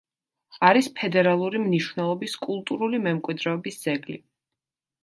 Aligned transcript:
არის 0.69 0.87
ფედერალური 0.99 1.61
მნიშვნელობის 1.65 2.35
კულტურული 2.49 3.05
მემკვიდრეობის 3.07 3.83
ძეგლი. 3.87 4.23